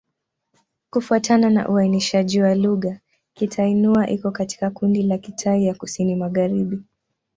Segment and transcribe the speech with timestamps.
[0.89, 2.99] Kufuatana na uainishaji wa lugha,
[3.33, 6.79] Kitai-Nüa iko katika kundi la Kitai ya Kusini-Magharibi.